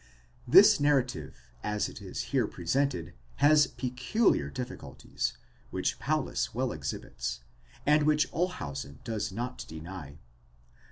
This 0.47 0.79
narrative 0.79 1.51
as 1.61 1.87
it 1.87 2.01
is 2.01 2.23
here 2.33 2.47
presented 2.47 3.13
has 3.35 3.67
peculiar 3.67 4.49
diffi 4.49 4.75
culties, 4.75 5.33
which 5.69 5.99
Paulus 5.99 6.55
well 6.55 6.71
exhibits, 6.71 7.41
and 7.85 8.01
which 8.01 8.27
Olshausen 8.33 8.97
does 9.03 9.31
not 9.31 9.63
deny. 9.67 10.17